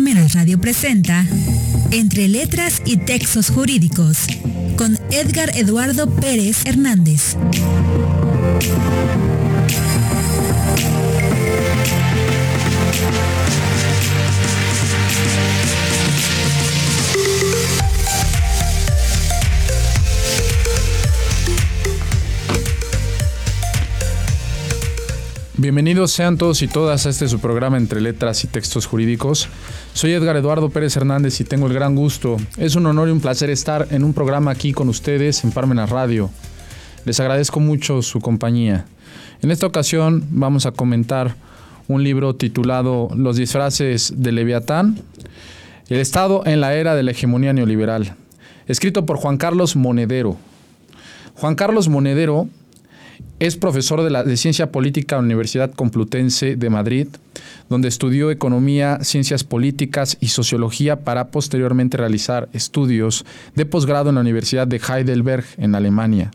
Parmenas 0.00 0.32
Radio 0.32 0.58
presenta 0.58 1.26
Entre 1.90 2.26
Letras 2.26 2.80
y 2.86 2.96
Textos 2.96 3.50
Jurídicos 3.50 4.16
con 4.78 4.96
Edgar 5.10 5.54
Eduardo 5.54 6.08
Pérez 6.08 6.64
Hernández. 6.64 7.36
Bienvenidos 25.60 26.12
sean 26.12 26.38
todos 26.38 26.62
y 26.62 26.68
todas 26.68 27.04
a 27.04 27.10
este 27.10 27.28
su 27.28 27.38
programa 27.38 27.76
entre 27.76 28.00
letras 28.00 28.44
y 28.44 28.46
textos 28.46 28.86
jurídicos. 28.86 29.46
Soy 29.92 30.12
Edgar 30.12 30.34
Eduardo 30.36 30.70
Pérez 30.70 30.96
Hernández 30.96 31.38
y 31.42 31.44
tengo 31.44 31.66
el 31.66 31.74
gran 31.74 31.94
gusto, 31.94 32.38
es 32.56 32.76
un 32.76 32.86
honor 32.86 33.08
y 33.08 33.10
un 33.10 33.20
placer 33.20 33.50
estar 33.50 33.86
en 33.90 34.02
un 34.02 34.14
programa 34.14 34.52
aquí 34.52 34.72
con 34.72 34.88
ustedes 34.88 35.44
en 35.44 35.52
Parmenas 35.52 35.90
Radio. 35.90 36.30
Les 37.04 37.20
agradezco 37.20 37.60
mucho 37.60 38.00
su 38.00 38.20
compañía. 38.20 38.86
En 39.42 39.50
esta 39.50 39.66
ocasión 39.66 40.24
vamos 40.30 40.64
a 40.64 40.72
comentar 40.72 41.34
un 41.88 42.04
libro 42.04 42.34
titulado 42.34 43.10
Los 43.14 43.36
disfraces 43.36 44.14
de 44.16 44.32
Leviatán, 44.32 44.98
el 45.90 45.98
Estado 45.98 46.42
en 46.46 46.62
la 46.62 46.72
era 46.72 46.94
de 46.94 47.02
la 47.02 47.10
hegemonía 47.10 47.52
neoliberal, 47.52 48.14
escrito 48.66 49.04
por 49.04 49.18
Juan 49.18 49.36
Carlos 49.36 49.76
Monedero. 49.76 50.38
Juan 51.34 51.54
Carlos 51.54 51.90
Monedero 51.90 52.48
es 53.38 53.56
profesor 53.56 54.02
de, 54.02 54.10
la, 54.10 54.24
de 54.24 54.36
Ciencia 54.36 54.70
Política 54.70 55.16
en 55.16 55.22
la 55.22 55.26
Universidad 55.26 55.72
Complutense 55.72 56.56
de 56.56 56.70
Madrid, 56.70 57.08
donde 57.68 57.88
estudió 57.88 58.30
Economía, 58.30 58.98
Ciencias 59.02 59.44
Políticas 59.44 60.16
y 60.20 60.28
Sociología 60.28 61.00
para 61.04 61.30
posteriormente 61.30 61.96
realizar 61.96 62.48
estudios 62.52 63.24
de 63.54 63.66
posgrado 63.66 64.10
en 64.10 64.16
la 64.16 64.20
Universidad 64.20 64.66
de 64.66 64.80
Heidelberg 64.80 65.44
en 65.56 65.74
Alemania. 65.74 66.30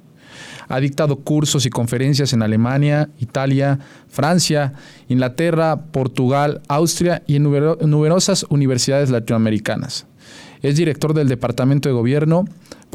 Ha 0.68 0.80
dictado 0.80 1.18
cursos 1.18 1.66
y 1.66 1.70
conferencias 1.70 2.34
en 2.34 2.42
Alemania, 2.42 3.10
Italia, 3.20 3.80
Francia, 4.08 4.74
Inglaterra, 5.08 5.78
Portugal, 5.92 6.62
Austria 6.68 7.22
y 7.28 7.36
en 7.36 7.44
numerosas 7.44 8.46
universidades 8.50 9.10
latinoamericanas. 9.10 10.08
Es 10.62 10.78
director 10.78 11.14
del 11.14 11.28
Departamento 11.28 11.90
de 11.90 11.94
Gobierno, 11.94 12.46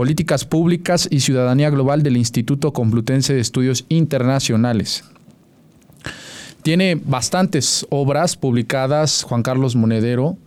Políticas 0.00 0.46
Públicas 0.46 1.06
y 1.10 1.20
Ciudadanía 1.20 1.68
Global 1.68 2.02
del 2.02 2.16
Instituto 2.16 2.72
Complutense 2.72 3.34
de 3.34 3.40
Estudios 3.40 3.84
Internacionales. 3.90 5.04
Tiene 6.62 6.98
bastantes 7.04 7.86
obras 7.90 8.34
publicadas, 8.34 9.24
Juan 9.24 9.42
Carlos 9.42 9.76
Monedero, 9.76 10.38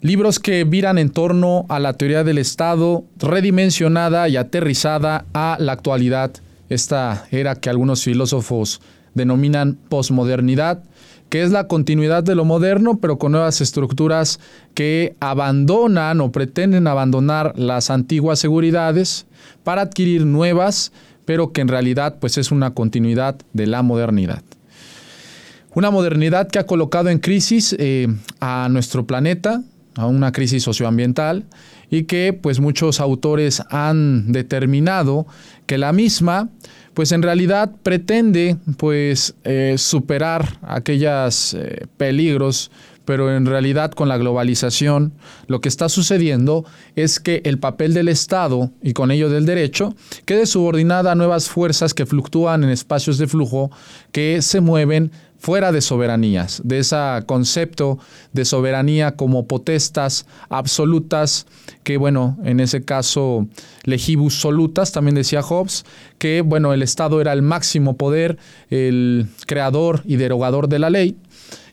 libros 0.00 0.38
que 0.38 0.64
viran 0.64 0.96
en 0.96 1.10
torno 1.10 1.66
a 1.68 1.78
la 1.78 1.92
teoría 1.92 2.24
del 2.24 2.38
Estado, 2.38 3.04
redimensionada 3.18 4.26
y 4.30 4.38
aterrizada 4.38 5.26
a 5.34 5.58
la 5.60 5.72
actualidad, 5.72 6.32
esta 6.70 7.26
era 7.30 7.56
que 7.56 7.68
algunos 7.68 8.04
filósofos 8.04 8.80
denominan 9.12 9.74
posmodernidad, 9.90 10.82
que 11.28 11.42
es 11.42 11.50
la 11.50 11.66
continuidad 11.66 12.22
de 12.22 12.34
lo 12.34 12.44
moderno, 12.44 12.98
pero 12.98 13.18
con 13.18 13.32
nuevas 13.32 13.60
estructuras 13.60 14.38
que 14.74 15.16
abandonan 15.20 16.20
o 16.20 16.30
pretenden 16.30 16.86
abandonar 16.86 17.52
las 17.56 17.90
antiguas 17.90 18.38
seguridades 18.38 19.26
para 19.64 19.82
adquirir 19.82 20.24
nuevas, 20.24 20.92
pero 21.24 21.52
que 21.52 21.60
en 21.60 21.68
realidad 21.68 22.16
pues 22.20 22.38
es 22.38 22.50
una 22.50 22.72
continuidad 22.72 23.36
de 23.52 23.66
la 23.66 23.82
modernidad. 23.82 24.42
Una 25.74 25.90
modernidad 25.90 26.48
que 26.48 26.58
ha 26.58 26.66
colocado 26.66 27.10
en 27.10 27.18
crisis 27.18 27.76
eh, 27.78 28.08
a 28.40 28.68
nuestro 28.70 29.06
planeta, 29.06 29.62
a 29.94 30.06
una 30.06 30.32
crisis 30.32 30.62
socioambiental, 30.62 31.44
y 31.90 32.04
que 32.04 32.32
pues 32.32 32.60
muchos 32.60 33.00
autores 33.00 33.62
han 33.70 34.32
determinado 34.32 35.26
que 35.66 35.78
la 35.78 35.92
misma 35.92 36.48
pues 36.96 37.12
en 37.12 37.20
realidad 37.20 37.72
pretende 37.82 38.56
pues 38.78 39.34
eh, 39.44 39.74
superar 39.76 40.58
aquellos 40.62 41.52
eh, 41.52 41.84
peligros 41.98 42.70
pero 43.04 43.36
en 43.36 43.44
realidad 43.44 43.92
con 43.92 44.08
la 44.08 44.16
globalización 44.16 45.12
lo 45.46 45.60
que 45.60 45.68
está 45.68 45.90
sucediendo 45.90 46.64
es 46.94 47.20
que 47.20 47.42
el 47.44 47.58
papel 47.58 47.92
del 47.92 48.08
Estado 48.08 48.70
y 48.82 48.94
con 48.94 49.10
ello 49.10 49.28
del 49.28 49.44
derecho 49.44 49.94
quede 50.24 50.46
subordinada 50.46 51.12
a 51.12 51.14
nuevas 51.14 51.50
fuerzas 51.50 51.92
que 51.92 52.06
fluctúan 52.06 52.64
en 52.64 52.70
espacios 52.70 53.18
de 53.18 53.26
flujo 53.26 53.70
que 54.10 54.40
se 54.40 54.62
mueven 54.62 55.12
fuera 55.38 55.72
de 55.72 55.80
soberanías, 55.80 56.60
de 56.64 56.78
ese 56.78 56.96
concepto 57.26 57.98
de 58.32 58.44
soberanía 58.44 59.16
como 59.16 59.46
potestas 59.46 60.26
absolutas, 60.48 61.46
que 61.82 61.96
bueno, 61.96 62.36
en 62.44 62.60
ese 62.60 62.84
caso 62.84 63.46
legibus 63.84 64.40
solutas, 64.40 64.92
también 64.92 65.14
decía 65.14 65.42
Hobbes, 65.42 65.84
que 66.18 66.42
bueno, 66.42 66.72
el 66.72 66.82
Estado 66.82 67.20
era 67.20 67.32
el 67.32 67.42
máximo 67.42 67.96
poder, 67.96 68.38
el 68.70 69.28
creador 69.46 70.02
y 70.04 70.16
derogador 70.16 70.68
de 70.68 70.78
la 70.78 70.90
ley, 70.90 71.16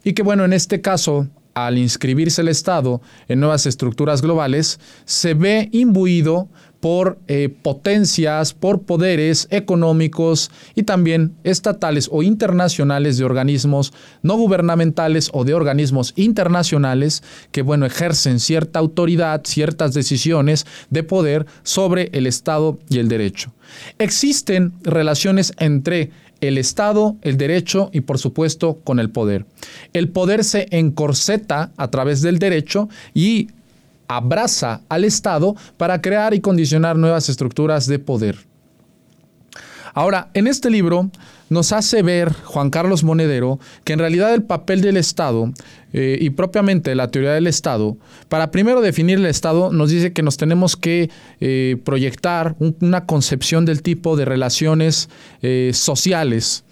y 0.03 0.13
que 0.13 0.23
bueno, 0.23 0.45
en 0.45 0.53
este 0.53 0.81
caso 0.81 1.27
al 1.53 1.77
inscribirse 1.77 2.41
el 2.41 2.47
Estado 2.47 3.01
en 3.27 3.39
nuevas 3.39 3.65
estructuras 3.65 4.21
globales, 4.21 4.79
se 5.05 5.33
ve 5.33 5.69
imbuido 5.71 6.49
por 6.83 7.17
eh, 7.29 7.47
potencias, 7.61 8.53
por 8.53 8.81
poderes 8.81 9.47
económicos 9.51 10.51
y 10.75 10.83
también 10.83 11.33
estatales 11.45 12.09
o 12.11 12.23
internacionales 12.23 13.17
de 13.17 13.23
organismos 13.23 13.93
no 14.21 14.35
gubernamentales 14.35 15.29
o 15.31 15.45
de 15.45 15.53
organismos 15.53 16.11
internacionales 16.17 17.23
que, 17.53 17.61
bueno, 17.61 17.85
ejercen 17.85 18.41
cierta 18.41 18.79
autoridad, 18.79 19.43
ciertas 19.45 19.93
decisiones 19.93 20.65
de 20.89 21.03
poder 21.03 21.45
sobre 21.63 22.09
el 22.11 22.27
Estado 22.27 22.77
y 22.89 22.99
el 22.99 23.07
derecho. 23.07 23.53
Existen 23.97 24.73
relaciones 24.83 25.53
entre 25.59 26.11
el 26.41 26.57
Estado, 26.57 27.15
el 27.21 27.37
derecho 27.37 27.91
y 27.93 28.01
por 28.01 28.17
supuesto 28.17 28.79
con 28.83 28.99
el 28.99 29.09
poder. 29.09 29.45
El 29.93 30.09
poder 30.09 30.43
se 30.43 30.67
encorseta 30.71 31.71
a 31.77 31.89
través 31.89 32.21
del 32.21 32.39
derecho 32.39 32.89
y 33.13 33.47
abraza 34.07 34.81
al 34.89 35.03
Estado 35.03 35.55
para 35.77 36.01
crear 36.01 36.33
y 36.33 36.41
condicionar 36.41 36.97
nuevas 36.97 37.29
estructuras 37.29 37.87
de 37.87 37.99
poder. 37.99 38.37
Ahora, 39.95 40.29
en 40.33 40.47
este 40.47 40.71
libro 40.71 41.11
nos 41.49 41.71
hace 41.71 42.01
ver 42.01 42.33
Juan 42.33 42.71
Carlos 42.71 43.03
Monedero 43.03 43.59
que 43.83 43.93
en 43.93 43.99
realidad 43.99 44.33
el 44.33 44.41
papel 44.41 44.81
del 44.81 44.97
Estado 44.97 45.51
eh, 45.93 46.17
y 46.19 46.31
propiamente 46.31 46.95
la 46.95 47.09
teoría 47.09 47.33
del 47.33 47.45
Estado, 47.45 47.95
para 48.27 48.49
primero 48.49 48.81
definir 48.81 49.19
el 49.19 49.27
Estado, 49.27 49.71
nos 49.71 49.91
dice 49.91 50.11
que 50.11 50.23
nos 50.23 50.37
tenemos 50.37 50.75
que 50.75 51.11
eh, 51.39 51.77
proyectar 51.85 52.55
una 52.57 53.05
concepción 53.05 53.65
del 53.65 53.83
tipo 53.83 54.17
de 54.17 54.25
relaciones 54.25 55.09
eh, 55.43 55.71
sociales 55.73 56.63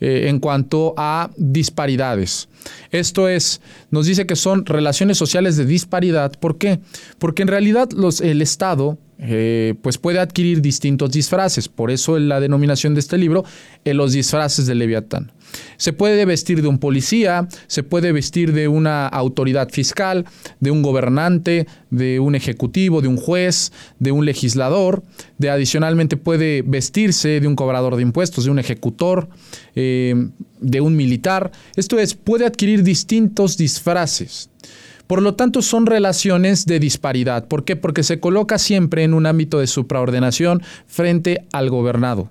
en 0.00 0.40
cuanto 0.40 0.94
a 0.96 1.30
disparidades. 1.36 2.48
Esto 2.90 3.28
es, 3.28 3.60
nos 3.90 4.06
dice 4.06 4.26
que 4.26 4.36
son 4.36 4.66
relaciones 4.66 5.18
sociales 5.18 5.56
de 5.56 5.66
disparidad. 5.66 6.32
¿Por 6.32 6.58
qué? 6.58 6.80
Porque 7.18 7.42
en 7.42 7.48
realidad 7.48 7.90
los, 7.92 8.20
el 8.20 8.42
Estado 8.42 8.98
eh, 9.18 9.74
pues 9.80 9.96
puede 9.96 10.18
adquirir 10.18 10.60
distintos 10.60 11.10
disfraces. 11.12 11.68
Por 11.68 11.90
eso 11.90 12.18
la 12.18 12.40
denominación 12.40 12.94
de 12.94 13.00
este 13.00 13.16
libro, 13.16 13.44
eh, 13.84 13.94
los 13.94 14.12
disfraces 14.12 14.66
de 14.66 14.74
Leviatán. 14.74 15.32
Se 15.76 15.92
puede 15.92 16.24
vestir 16.24 16.62
de 16.62 16.68
un 16.68 16.78
policía, 16.78 17.48
se 17.66 17.82
puede 17.82 18.12
vestir 18.12 18.52
de 18.52 18.68
una 18.68 19.06
autoridad 19.06 19.70
fiscal, 19.70 20.24
de 20.60 20.70
un 20.70 20.82
gobernante, 20.82 21.66
de 21.90 22.20
un 22.20 22.34
ejecutivo, 22.34 23.02
de 23.02 23.08
un 23.08 23.16
juez, 23.16 23.72
de 23.98 24.12
un 24.12 24.24
legislador, 24.24 25.02
de 25.38 25.50
adicionalmente 25.50 26.16
puede 26.16 26.62
vestirse 26.62 27.40
de 27.40 27.46
un 27.46 27.56
cobrador 27.56 27.96
de 27.96 28.02
impuestos, 28.02 28.44
de 28.44 28.50
un 28.50 28.58
ejecutor, 28.58 29.28
eh, 29.74 30.14
de 30.60 30.80
un 30.80 30.96
militar. 30.96 31.52
Esto 31.76 31.98
es, 31.98 32.14
puede 32.14 32.46
adquirir 32.46 32.82
distintos 32.82 33.56
disfraces. 33.56 34.50
Por 35.06 35.22
lo 35.22 35.34
tanto, 35.34 35.62
son 35.62 35.86
relaciones 35.86 36.66
de 36.66 36.80
disparidad. 36.80 37.46
¿Por 37.46 37.64
qué? 37.64 37.76
Porque 37.76 38.02
se 38.02 38.18
coloca 38.18 38.58
siempre 38.58 39.04
en 39.04 39.14
un 39.14 39.26
ámbito 39.26 39.60
de 39.60 39.68
supraordenación 39.68 40.62
frente 40.86 41.46
al 41.52 41.70
gobernado. 41.70 42.30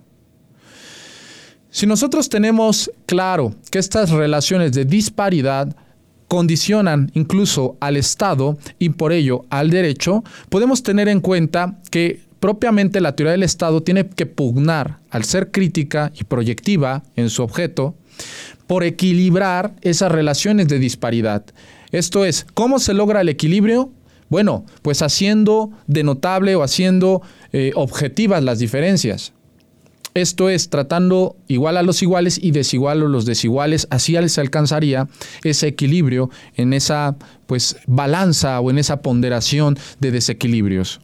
Si 1.75 1.85
nosotros 1.85 2.29
tenemos 2.29 2.89
claro 3.05 3.53
que 3.69 3.79
estas 3.79 4.09
relaciones 4.09 4.71
de 4.71 4.85
disparidad 4.85 5.75
condicionan 6.29 7.11
incluso 7.15 7.75
al 7.81 7.97
Estado 7.97 8.57
y 8.79 8.91
por 8.91 9.11
ello 9.11 9.43
al 9.49 9.71
derecho, 9.71 10.23
podemos 10.47 10.83
tener 10.83 11.09
en 11.09 11.19
cuenta 11.19 11.77
que 11.91 12.21
propiamente 12.39 13.01
la 13.01 13.13
teoría 13.17 13.33
del 13.33 13.43
Estado 13.43 13.83
tiene 13.83 14.07
que 14.07 14.25
pugnar 14.25 14.99
al 15.09 15.25
ser 15.25 15.51
crítica 15.51 16.13
y 16.15 16.23
proyectiva 16.23 17.03
en 17.17 17.29
su 17.29 17.43
objeto 17.43 17.93
por 18.67 18.85
equilibrar 18.85 19.75
esas 19.81 20.13
relaciones 20.13 20.69
de 20.69 20.79
disparidad. 20.79 21.43
Esto 21.91 22.23
es, 22.23 22.47
¿cómo 22.53 22.79
se 22.79 22.93
logra 22.93 23.19
el 23.19 23.27
equilibrio? 23.27 23.91
Bueno, 24.29 24.65
pues 24.81 25.01
haciendo 25.01 25.71
de 25.87 26.03
notable 26.03 26.55
o 26.55 26.63
haciendo 26.63 27.21
eh, 27.51 27.73
objetivas 27.75 28.41
las 28.41 28.59
diferencias. 28.59 29.33
Esto 30.15 30.47
es, 30.47 30.69
tratando 30.69 31.35
igual 31.49 31.75
a 31.75 31.83
los 31.83 32.01
iguales 32.01 32.39
y 32.41 32.51
desigual 32.51 33.01
a 33.01 33.05
los 33.05 33.25
desiguales, 33.25 33.85
así 33.89 34.15
se 34.29 34.39
alcanzaría 34.39 35.09
ese 35.43 35.67
equilibrio 35.67 36.29
en 36.55 36.71
esa 36.71 37.17
pues 37.47 37.75
balanza 37.85 38.61
o 38.61 38.71
en 38.71 38.77
esa 38.77 39.01
ponderación 39.01 39.77
de 39.99 40.11
desequilibrios. 40.11 41.01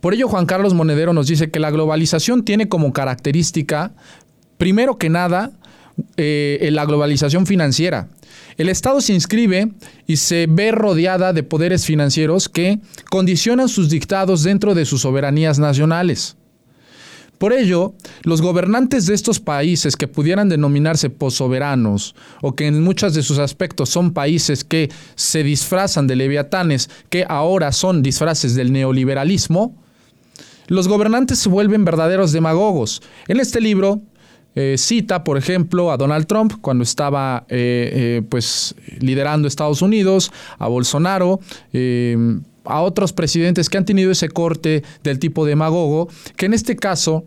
Por 0.00 0.14
ello, 0.14 0.26
Juan 0.26 0.46
Carlos 0.46 0.74
Monedero 0.74 1.12
nos 1.12 1.28
dice 1.28 1.52
que 1.52 1.60
la 1.60 1.70
globalización 1.70 2.44
tiene 2.44 2.68
como 2.68 2.92
característica, 2.92 3.92
primero 4.58 4.98
que 4.98 5.08
nada, 5.08 5.52
eh, 6.16 6.70
la 6.72 6.84
globalización 6.86 7.46
financiera. 7.46 8.08
El 8.56 8.68
Estado 8.68 9.00
se 9.00 9.14
inscribe 9.14 9.70
y 10.08 10.16
se 10.16 10.46
ve 10.48 10.72
rodeada 10.72 11.32
de 11.32 11.44
poderes 11.44 11.86
financieros 11.86 12.48
que 12.48 12.80
condicionan 13.10 13.68
sus 13.68 13.90
dictados 13.90 14.42
dentro 14.42 14.74
de 14.74 14.86
sus 14.86 15.02
soberanías 15.02 15.60
nacionales. 15.60 16.36
Por 17.40 17.54
ello, 17.54 17.94
los 18.22 18.42
gobernantes 18.42 19.06
de 19.06 19.14
estos 19.14 19.40
países 19.40 19.96
que 19.96 20.06
pudieran 20.06 20.50
denominarse 20.50 21.08
posoberanos 21.08 22.14
o 22.42 22.54
que 22.54 22.66
en 22.66 22.82
muchos 22.82 23.14
de 23.14 23.22
sus 23.22 23.38
aspectos 23.38 23.88
son 23.88 24.12
países 24.12 24.62
que 24.62 24.90
se 25.14 25.42
disfrazan 25.42 26.06
de 26.06 26.16
leviatanes, 26.16 26.90
que 27.08 27.24
ahora 27.26 27.72
son 27.72 28.02
disfraces 28.02 28.54
del 28.54 28.72
neoliberalismo, 28.72 29.74
los 30.66 30.86
gobernantes 30.86 31.38
se 31.38 31.48
vuelven 31.48 31.82
verdaderos 31.86 32.32
demagogos. 32.32 33.00
En 33.26 33.40
este 33.40 33.62
libro 33.62 34.02
eh, 34.54 34.74
cita, 34.76 35.24
por 35.24 35.38
ejemplo, 35.38 35.92
a 35.92 35.96
Donald 35.96 36.26
Trump 36.26 36.52
cuando 36.60 36.84
estaba 36.84 37.46
eh, 37.48 38.18
eh, 38.18 38.22
pues, 38.28 38.74
liderando 38.98 39.48
Estados 39.48 39.80
Unidos, 39.80 40.30
a 40.58 40.68
Bolsonaro, 40.68 41.40
a 42.64 42.82
otros 42.82 43.12
presidentes 43.12 43.68
que 43.68 43.78
han 43.78 43.84
tenido 43.84 44.10
ese 44.10 44.28
corte 44.28 44.82
del 45.02 45.18
tipo 45.18 45.46
demagogo, 45.46 46.08
que 46.36 46.46
en 46.46 46.54
este 46.54 46.76
caso 46.76 47.24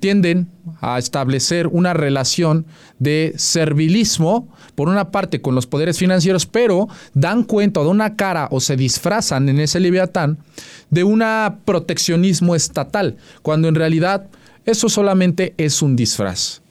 tienden 0.00 0.48
a 0.80 0.98
establecer 0.98 1.66
una 1.66 1.92
relación 1.92 2.64
de 2.98 3.34
servilismo, 3.36 4.48
por 4.74 4.88
una 4.88 5.10
parte 5.10 5.42
con 5.42 5.54
los 5.54 5.66
poderes 5.66 5.98
financieros, 5.98 6.46
pero 6.46 6.88
dan 7.12 7.44
cuenta 7.44 7.80
dan 7.80 7.90
una 7.90 8.16
cara 8.16 8.48
o 8.50 8.60
se 8.60 8.76
disfrazan 8.76 9.48
en 9.50 9.60
ese 9.60 9.78
leviatán 9.78 10.38
de 10.88 11.04
un 11.04 11.22
proteccionismo 11.66 12.54
estatal, 12.54 13.18
cuando 13.42 13.68
en 13.68 13.74
realidad 13.74 14.28
eso 14.64 14.88
solamente 14.88 15.54
es 15.58 15.82
un 15.82 15.96
disfraz. 15.96 16.62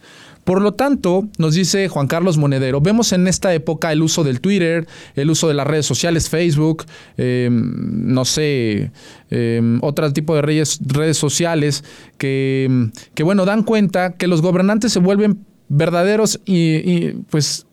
Por 0.50 0.64
lo 0.64 0.72
tanto, 0.72 1.30
nos 1.38 1.54
dice 1.54 1.90
Juan 1.90 2.08
Carlos 2.08 2.40
Monedero, 2.40 2.82
vemos 2.82 3.14
en 3.14 3.28
esta 3.28 3.54
época 3.54 3.92
el 3.92 4.02
uso 4.02 4.24
del 4.24 4.42
Twitter, 4.42 4.88
el 5.14 5.30
uso 5.30 5.48
de 5.48 5.54
las 5.54 5.68
redes 5.68 5.86
sociales, 5.86 6.28
Facebook, 6.28 6.86
em, 7.18 8.12
no 8.12 8.26
sé, 8.26 8.92
eh, 9.30 9.78
otro 9.82 10.12
tipo 10.12 10.34
de 10.34 10.42
redes, 10.42 10.80
redes 10.84 11.18
sociales 11.18 11.84
que, 12.18 12.90
que, 13.14 13.22
bueno, 13.22 13.46
dan 13.46 13.62
cuenta 13.62 14.14
que 14.14 14.26
los 14.26 14.42
gobernantes 14.42 14.92
se 14.92 14.98
vuelven 14.98 15.46
verdaderos 15.68 16.40
y, 16.46 16.78
y 16.78 17.14
pues 17.30 17.68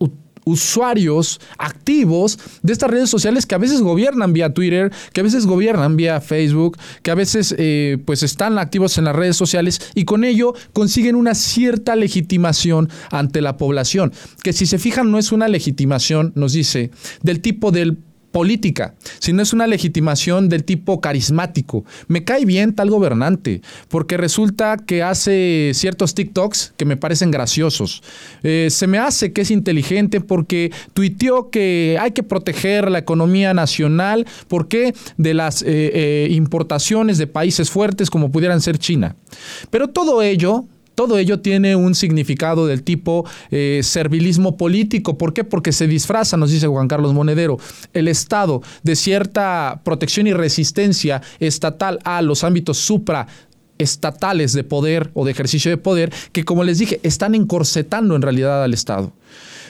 usuarios 0.46 1.40
activos 1.58 2.38
de 2.62 2.72
estas 2.72 2.88
redes 2.88 3.10
sociales 3.10 3.46
que 3.46 3.56
a 3.56 3.58
veces 3.58 3.82
gobiernan 3.82 4.32
vía 4.32 4.54
Twitter, 4.54 4.92
que 5.12 5.20
a 5.20 5.24
veces 5.24 5.44
gobiernan 5.44 5.96
vía 5.96 6.20
Facebook, 6.20 6.78
que 7.02 7.10
a 7.10 7.16
veces 7.16 7.54
eh, 7.58 7.98
pues 8.04 8.22
están 8.22 8.58
activos 8.58 8.96
en 8.96 9.04
las 9.04 9.16
redes 9.16 9.36
sociales 9.36 9.80
y 9.94 10.04
con 10.04 10.24
ello 10.24 10.54
consiguen 10.72 11.16
una 11.16 11.34
cierta 11.34 11.96
legitimación 11.96 12.88
ante 13.10 13.40
la 13.40 13.56
población, 13.56 14.12
que 14.42 14.52
si 14.52 14.66
se 14.66 14.78
fijan 14.78 15.10
no 15.10 15.18
es 15.18 15.32
una 15.32 15.48
legitimación, 15.48 16.32
nos 16.36 16.52
dice, 16.52 16.92
del 17.22 17.40
tipo 17.40 17.72
del 17.72 17.98
política, 18.36 18.94
sino 19.18 19.40
es 19.40 19.54
una 19.54 19.66
legitimación 19.66 20.50
del 20.50 20.62
tipo 20.62 21.00
carismático. 21.00 21.86
Me 22.06 22.22
cae 22.22 22.44
bien 22.44 22.74
tal 22.74 22.90
gobernante, 22.90 23.62
porque 23.88 24.18
resulta 24.18 24.76
que 24.76 25.02
hace 25.02 25.70
ciertos 25.72 26.14
TikToks 26.14 26.74
que 26.76 26.84
me 26.84 26.98
parecen 26.98 27.30
graciosos. 27.30 28.02
Eh, 28.42 28.68
se 28.68 28.86
me 28.88 28.98
hace 28.98 29.32
que 29.32 29.40
es 29.40 29.50
inteligente 29.50 30.20
porque 30.20 30.70
tuiteó 30.92 31.48
que 31.48 31.96
hay 31.98 32.10
que 32.10 32.22
proteger 32.22 32.90
la 32.90 32.98
economía 32.98 33.54
nacional, 33.54 34.26
porque 34.48 34.92
de 35.16 35.32
las 35.32 35.62
eh, 35.62 35.66
eh, 35.68 36.28
importaciones 36.30 37.16
de 37.16 37.26
países 37.28 37.70
fuertes 37.70 38.10
como 38.10 38.30
pudieran 38.30 38.60
ser 38.60 38.76
China. 38.76 39.16
Pero 39.70 39.88
todo 39.88 40.20
ello 40.20 40.66
todo 40.96 41.18
ello 41.18 41.38
tiene 41.38 41.76
un 41.76 41.94
significado 41.94 42.66
del 42.66 42.82
tipo 42.82 43.24
eh, 43.52 43.82
servilismo 43.84 44.56
político. 44.56 45.16
¿Por 45.16 45.32
qué? 45.32 45.44
Porque 45.44 45.70
se 45.70 45.86
disfraza, 45.86 46.36
nos 46.36 46.50
dice 46.50 46.66
Juan 46.66 46.88
Carlos 46.88 47.14
Monedero, 47.14 47.58
el 47.92 48.08
Estado 48.08 48.62
de 48.82 48.96
cierta 48.96 49.82
protección 49.84 50.26
y 50.26 50.32
resistencia 50.32 51.22
estatal 51.38 52.00
a 52.02 52.22
los 52.22 52.42
ámbitos 52.42 52.78
supra 52.78 53.28
estatales 53.78 54.54
de 54.54 54.64
poder 54.64 55.10
o 55.12 55.26
de 55.26 55.32
ejercicio 55.32 55.70
de 55.70 55.76
poder 55.76 56.12
que, 56.32 56.44
como 56.44 56.64
les 56.64 56.78
dije, 56.78 56.98
están 57.02 57.34
encorsetando 57.34 58.16
en 58.16 58.22
realidad 58.22 58.64
al 58.64 58.72
Estado. 58.72 59.12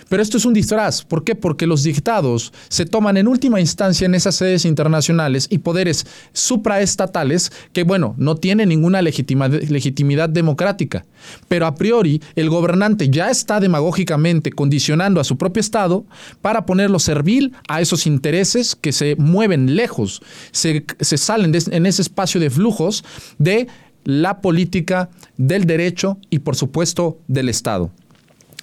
Pero 0.08 0.22
esto 0.22 0.36
es 0.36 0.44
un 0.44 0.54
disfraz. 0.54 1.04
¿Por 1.04 1.24
qué? 1.24 1.34
Porque 1.34 1.66
los 1.66 1.82
dictados 1.82 2.52
se 2.68 2.86
toman 2.86 3.16
en 3.16 3.28
última 3.28 3.60
instancia 3.60 4.06
en 4.06 4.14
esas 4.14 4.36
sedes 4.36 4.64
internacionales 4.64 5.46
y 5.50 5.58
poderes 5.58 6.06
supraestatales 6.32 7.52
que, 7.72 7.82
bueno, 7.82 8.14
no 8.18 8.36
tienen 8.36 8.68
ninguna 8.68 9.02
legitimidad 9.02 10.28
democrática. 10.28 11.04
Pero 11.48 11.66
a 11.66 11.74
priori, 11.74 12.22
el 12.36 12.50
gobernante 12.50 13.08
ya 13.10 13.30
está 13.30 13.60
demagógicamente 13.60 14.52
condicionando 14.52 15.20
a 15.20 15.24
su 15.24 15.36
propio 15.36 15.60
Estado 15.60 16.04
para 16.40 16.66
ponerlo 16.66 16.98
servil 16.98 17.52
a 17.68 17.80
esos 17.80 18.06
intereses 18.06 18.76
que 18.76 18.92
se 18.92 19.16
mueven 19.16 19.76
lejos, 19.76 20.22
se, 20.52 20.84
salen 21.00 21.52
en 21.70 21.86
ese 21.86 22.02
espacio 22.02 22.40
de 22.40 22.50
flujos 22.50 23.04
de 23.38 23.66
la 24.04 24.40
política, 24.40 25.10
del 25.36 25.66
derecho 25.66 26.18
y, 26.30 26.38
por 26.38 26.54
supuesto, 26.54 27.18
del 27.26 27.48
Estado. 27.48 27.90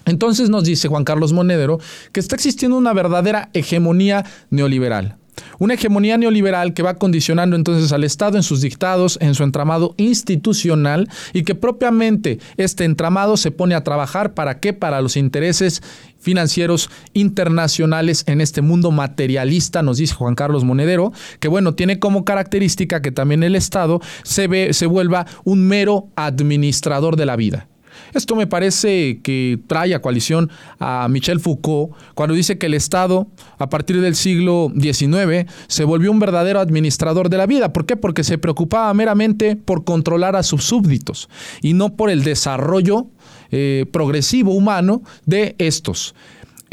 Entonces 0.05 0.49
nos 0.49 0.63
dice 0.63 0.87
Juan 0.87 1.03
Carlos 1.03 1.33
Monedero 1.33 1.79
que 2.11 2.19
está 2.19 2.35
existiendo 2.35 2.77
una 2.77 2.93
verdadera 2.93 3.49
hegemonía 3.53 4.25
neoliberal. 4.49 5.17
Una 5.59 5.75
hegemonía 5.75 6.17
neoliberal 6.17 6.73
que 6.73 6.83
va 6.83 6.95
condicionando 6.95 7.55
entonces 7.55 7.91
al 7.91 8.03
Estado 8.03 8.37
en 8.37 8.43
sus 8.43 8.61
dictados, 8.61 9.17
en 9.21 9.33
su 9.33 9.43
entramado 9.43 9.93
institucional 9.97 11.09
y 11.33 11.43
que 11.43 11.55
propiamente 11.55 12.39
este 12.57 12.85
entramado 12.85 13.37
se 13.37 13.51
pone 13.51 13.75
a 13.75 13.83
trabajar 13.83 14.33
para 14.33 14.59
qué? 14.59 14.73
Para 14.73 15.01
los 15.01 15.17
intereses 15.17 15.81
financieros 16.19 16.89
internacionales 17.13 18.23
en 18.27 18.41
este 18.41 18.61
mundo 18.61 18.91
materialista, 18.91 19.83
nos 19.83 19.97
dice 19.97 20.13
Juan 20.15 20.35
Carlos 20.35 20.63
Monedero, 20.63 21.11
que 21.39 21.47
bueno, 21.47 21.75
tiene 21.75 21.99
como 21.99 22.23
característica 22.23 23.01
que 23.01 23.11
también 23.11 23.43
el 23.43 23.55
Estado 23.55 24.01
se, 24.23 24.47
ve, 24.47 24.73
se 24.73 24.85
vuelva 24.85 25.25
un 25.43 25.67
mero 25.67 26.07
administrador 26.15 27.15
de 27.15 27.25
la 27.25 27.35
vida. 27.35 27.67
Esto 28.13 28.35
me 28.35 28.47
parece 28.47 29.19
que 29.23 29.59
trae 29.67 29.95
a 29.95 30.01
coalición 30.01 30.49
a 30.79 31.07
Michel 31.09 31.39
Foucault 31.39 31.93
cuando 32.13 32.35
dice 32.35 32.57
que 32.57 32.67
el 32.67 32.73
Estado, 32.73 33.27
a 33.57 33.69
partir 33.69 34.01
del 34.01 34.15
siglo 34.15 34.71
XIX, 34.79 35.49
se 35.67 35.83
volvió 35.83 36.11
un 36.11 36.19
verdadero 36.19 36.59
administrador 36.59 37.29
de 37.29 37.37
la 37.37 37.45
vida. 37.45 37.73
¿Por 37.73 37.85
qué? 37.85 37.95
Porque 37.95 38.23
se 38.23 38.37
preocupaba 38.37 38.93
meramente 38.93 39.55
por 39.55 39.83
controlar 39.83 40.35
a 40.35 40.43
sus 40.43 40.63
súbditos 40.63 41.29
y 41.61 41.73
no 41.73 41.95
por 41.95 42.09
el 42.09 42.23
desarrollo 42.23 43.07
eh, 43.51 43.85
progresivo 43.91 44.53
humano 44.53 45.03
de 45.25 45.55
estos. 45.57 46.15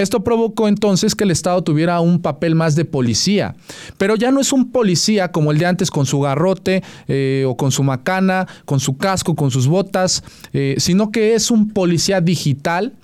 Esto 0.01 0.25
provocó 0.25 0.67
entonces 0.67 1.15
que 1.15 1.25
el 1.25 1.31
Estado 1.31 1.63
tuviera 1.63 2.01
un 2.01 2.23
papel 2.23 2.55
más 2.55 2.75
de 2.75 2.87
policía, 2.87 3.55
pero 3.99 4.17
ya 4.17 4.31
no 4.31 4.41
es 4.41 4.51
un 4.51 4.71
policía 4.71 5.31
como 5.31 5.53
el 5.53 5.59
de 5.59 5.67
antes 5.67 5.91
con 5.91 6.07
su 6.07 6.21
garrote 6.21 6.83
eh, 7.07 7.45
o 7.47 7.55
con 7.55 7.71
su 7.71 7.83
macana, 7.83 8.47
con 8.65 8.81
su 8.81 8.97
casco, 8.97 9.35
con 9.35 9.51
sus 9.51 9.67
botas, 9.67 10.25
eh, 10.55 10.77
sino 10.79 11.11
que 11.11 11.35
es 11.35 11.51
un 11.51 11.69
policía 11.69 12.23
digital 12.23 12.95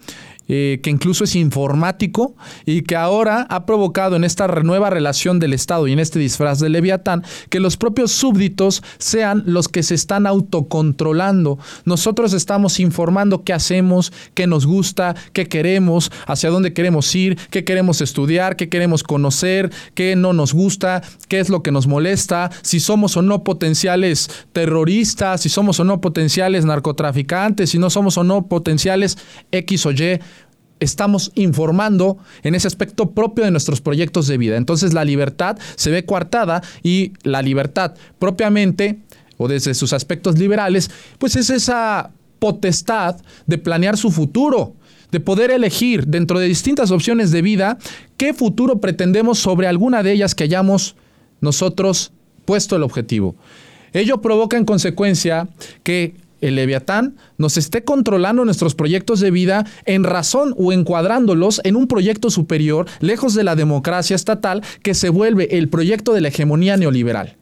eh, 0.49 0.81
que 0.83 0.91
incluso 0.91 1.25
es 1.25 1.35
informático 1.35 2.37
y 2.65 2.83
que 2.83 2.97
ahora 2.97 3.47
ha 3.51 3.67
provocado 3.67 4.17
en 4.17 4.25
esta 4.25 4.47
nueva 4.47 4.91
relación 4.91 5.39
del 5.39 5.53
Estado 5.53 5.89
y 5.89 5.93
en 5.93 5.99
este 5.99 6.19
disfraz 6.19 6.61
de 6.61 6.69
Leviatán 6.69 7.25
que 7.51 7.61
los 7.61 7.77
propios 7.77 8.13
súbditos 8.13 8.83
sean 8.99 9.43
los 9.47 9.69
que 9.69 9.83
se 9.83 9.95
están 9.95 10.27
autocontrolando. 10.27 11.59
Nosotros 11.85 12.33
estamos 12.33 12.79
informando 12.81 13.43
qué 13.43 13.53
hacemos, 13.53 14.13
qué 14.35 14.47
nos 14.47 14.67
gusta, 14.67 15.17
qué 15.33 15.49
queremos, 15.49 16.13
hacia 16.27 16.51
dónde 16.51 16.73
queremos 16.73 17.13
ir, 17.15 17.37
qué 17.51 17.65
queremos 17.65 18.01
estudiar, 18.01 18.57
qué 18.57 18.69
queremos 18.69 19.03
conocer, 19.03 19.71
qué 19.95 20.17
no 20.17 20.33
nos 20.33 20.53
gusta, 20.53 21.03
qué 21.29 21.41
es 21.41 21.49
lo 21.49 21.63
que 21.63 21.73
nos 21.73 21.87
molesta, 21.87 22.51
si 22.63 22.81
somos 22.81 23.17
o 23.17 23.23
no 23.23 23.43
potenciales 23.43 24.31
terroristas, 24.53 25.41
si 25.41 25.49
somos 25.49 25.81
o 25.81 25.85
no 25.85 26.01
potenciales 26.01 26.65
narcotraficantes, 26.65 27.71
si 27.71 27.79
no 27.79 27.91
somos 27.91 28.17
o 28.19 28.25
no 28.25 28.47
potenciales 28.47 29.19
X 29.51 29.87
o 29.87 29.91
Y 29.91 30.21
estamos 30.81 31.33
informando 31.35 32.19
en 32.43 32.55
ese 32.55 32.67
aspecto 32.67 33.11
propio 33.11 33.45
de 33.45 33.51
nuestros 33.51 33.81
proyectos 33.81 34.27
de 34.27 34.39
vida. 34.39 34.57
Entonces 34.57 34.93
la 34.93 35.05
libertad 35.05 35.59
se 35.77 35.91
ve 35.91 36.05
coartada 36.05 36.63
y 36.83 37.13
la 37.23 37.43
libertad 37.43 37.95
propiamente, 38.19 38.99
o 39.39 39.49
desde 39.49 39.75
sus 39.75 39.93
aspectos 39.93 40.39
liberales, 40.39 40.91
pues 41.19 41.37
es 41.37 41.51
esa 41.51 42.11
potestad 42.39 43.17
de 43.47 43.59
planear 43.59 43.97
su 43.97 44.11
futuro, 44.11 44.75
de 45.11 45.21
poder 45.21 45.51
elegir 45.51 46.07
dentro 46.07 46.39
de 46.39 46.47
distintas 46.49 46.91
opciones 46.91 47.31
de 47.31 47.43
vida 47.43 47.79
qué 48.17 48.35
futuro 48.35 48.81
pretendemos 48.81 49.39
sobre 49.39 49.67
alguna 49.67 50.03
de 50.03 50.13
ellas 50.13 50.35
que 50.35 50.45
hayamos 50.45 50.97
nosotros 51.41 52.13
puesto 52.45 52.77
el 52.77 52.83
objetivo. 52.83 53.37
Ello 53.93 54.21
provoca 54.21 54.57
en 54.57 54.65
consecuencia 54.65 55.49
que 55.83 56.15
el 56.41 56.57
Leviatán, 56.57 57.17
nos 57.39 57.57
esté 57.57 57.85
controlando 57.85 58.45
nuestros 58.45 58.75
proyectos 58.75 59.21
de 59.21 59.31
vida 59.31 59.67
en 59.85 60.05
razón 60.05 60.55
o 60.57 60.73
encuadrándolos 60.73 61.61
en 61.65 61.77
un 61.77 61.87
proyecto 61.89 62.31
superior, 62.31 62.87
lejos 63.01 63.35
de 63.35 63.45
la 63.45 63.57
democracia 63.57 64.17
estatal, 64.17 64.63
que 64.83 64.95
se 64.95 65.09
vuelve 65.09 65.59
el 65.59 65.69
proyecto 65.69 66.13
de 66.13 66.21
la 66.21 66.29
hegemonía 66.29 66.77
neoliberal. 66.77 67.37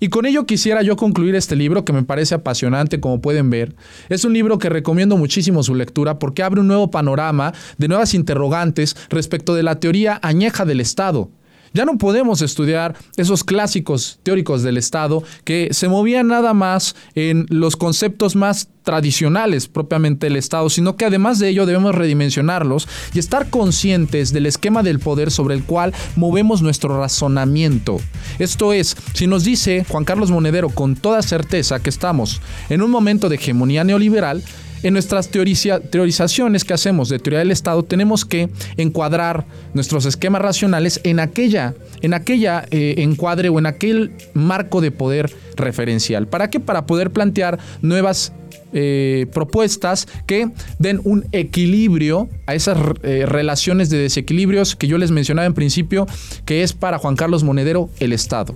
Y 0.00 0.08
con 0.08 0.26
ello 0.26 0.44
quisiera 0.44 0.82
yo 0.82 0.96
concluir 0.96 1.34
este 1.34 1.56
libro 1.56 1.84
que 1.84 1.92
me 1.92 2.02
parece 2.02 2.34
apasionante, 2.34 3.00
como 3.00 3.20
pueden 3.20 3.48
ver. 3.48 3.74
Es 4.08 4.24
un 4.24 4.32
libro 4.32 4.58
que 4.58 4.68
recomiendo 4.68 5.16
muchísimo 5.16 5.62
su 5.62 5.74
lectura 5.74 6.18
porque 6.18 6.42
abre 6.42 6.60
un 6.60 6.66
nuevo 6.66 6.90
panorama 6.90 7.54
de 7.78 7.88
nuevas 7.88 8.12
interrogantes 8.12 8.96
respecto 9.08 9.54
de 9.54 9.62
la 9.62 9.80
teoría 9.80 10.18
añeja 10.22 10.64
del 10.64 10.80
Estado. 10.80 11.30
Ya 11.74 11.84
no 11.84 11.98
podemos 11.98 12.40
estudiar 12.40 12.94
esos 13.16 13.42
clásicos 13.42 14.20
teóricos 14.22 14.62
del 14.62 14.76
Estado 14.76 15.24
que 15.42 15.70
se 15.72 15.88
movían 15.88 16.28
nada 16.28 16.54
más 16.54 16.94
en 17.16 17.46
los 17.50 17.74
conceptos 17.74 18.36
más 18.36 18.68
tradicionales 18.84 19.66
propiamente 19.66 20.26
del 20.26 20.36
Estado, 20.36 20.70
sino 20.70 20.96
que 20.96 21.04
además 21.04 21.40
de 21.40 21.48
ello 21.48 21.66
debemos 21.66 21.92
redimensionarlos 21.92 22.86
y 23.12 23.18
estar 23.18 23.50
conscientes 23.50 24.32
del 24.32 24.46
esquema 24.46 24.84
del 24.84 25.00
poder 25.00 25.32
sobre 25.32 25.56
el 25.56 25.64
cual 25.64 25.92
movemos 26.14 26.62
nuestro 26.62 26.96
razonamiento. 26.96 27.96
Esto 28.38 28.72
es, 28.72 28.96
si 29.12 29.26
nos 29.26 29.42
dice 29.42 29.84
Juan 29.88 30.04
Carlos 30.04 30.30
Monedero 30.30 30.68
con 30.68 30.94
toda 30.94 31.22
certeza 31.22 31.80
que 31.80 31.90
estamos 31.90 32.40
en 32.68 32.82
un 32.82 32.90
momento 32.92 33.28
de 33.28 33.34
hegemonía 33.34 33.82
neoliberal, 33.82 34.44
en 34.84 34.92
nuestras 34.92 35.30
teorizaciones 35.30 36.64
que 36.64 36.74
hacemos 36.74 37.08
de 37.08 37.18
teoría 37.18 37.38
del 37.38 37.50
Estado 37.50 37.82
tenemos 37.82 38.24
que 38.24 38.50
encuadrar 38.76 39.46
nuestros 39.72 40.04
esquemas 40.04 40.42
racionales 40.42 41.00
en 41.04 41.20
aquella, 41.20 41.74
en 42.02 42.12
aquella 42.12 42.66
eh, 42.70 42.96
encuadre 42.98 43.48
o 43.48 43.58
en 43.58 43.66
aquel 43.66 44.12
marco 44.34 44.82
de 44.82 44.90
poder 44.90 45.32
referencial. 45.56 46.28
¿Para 46.28 46.50
qué? 46.50 46.60
Para 46.60 46.84
poder 46.84 47.10
plantear 47.10 47.58
nuevas 47.80 48.32
eh, 48.74 49.26
propuestas 49.32 50.06
que 50.26 50.50
den 50.78 51.00
un 51.04 51.26
equilibrio 51.32 52.28
a 52.46 52.54
esas 52.54 52.76
eh, 53.02 53.24
relaciones 53.26 53.88
de 53.88 53.98
desequilibrios 53.98 54.76
que 54.76 54.86
yo 54.86 54.98
les 54.98 55.10
mencionaba 55.10 55.46
en 55.46 55.54
principio, 55.54 56.06
que 56.44 56.62
es 56.62 56.74
para 56.74 56.98
Juan 56.98 57.16
Carlos 57.16 57.42
Monedero 57.42 57.88
el 58.00 58.12
Estado. 58.12 58.54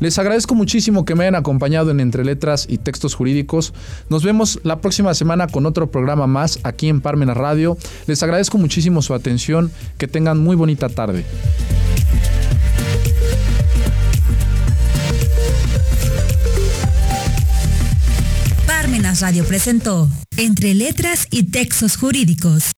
Les 0.00 0.18
agradezco 0.18 0.54
muchísimo 0.54 1.04
que 1.04 1.14
me 1.14 1.24
hayan 1.24 1.34
acompañado 1.34 1.90
en 1.90 2.00
Entre 2.00 2.24
Letras 2.24 2.66
y 2.68 2.78
Textos 2.78 3.14
Jurídicos. 3.14 3.74
Nos 4.08 4.24
vemos 4.24 4.58
la 4.64 4.80
próxima 4.80 5.12
semana 5.12 5.46
con 5.46 5.66
otro 5.66 5.90
programa 5.90 6.26
más 6.26 6.58
aquí 6.62 6.88
en 6.88 7.02
Parmenas 7.02 7.36
Radio. 7.36 7.76
Les 8.06 8.22
agradezco 8.22 8.56
muchísimo 8.56 9.02
su 9.02 9.12
atención. 9.12 9.70
Que 9.98 10.08
tengan 10.08 10.38
muy 10.38 10.56
bonita 10.56 10.88
tarde. 10.88 11.24
Parmenas 18.66 19.20
Radio 19.20 19.44
presentó 19.44 20.08
Entre 20.38 20.72
Letras 20.72 21.26
y 21.30 21.50
Textos 21.50 21.96
Jurídicos. 21.96 22.64